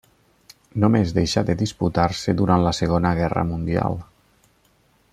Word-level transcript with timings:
Només 0.83 1.11
deixà 1.17 1.43
de 1.51 1.55
disputar-se 1.59 2.35
durant 2.41 2.65
la 2.69 2.73
Segona 2.81 3.13
Guerra 3.23 3.45
Mundial. 3.53 4.03